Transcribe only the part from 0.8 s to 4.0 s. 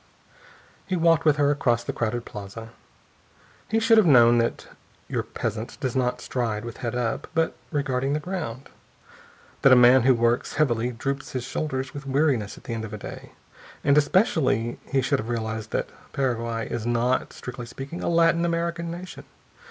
He walked with her across the crowded plaza. He should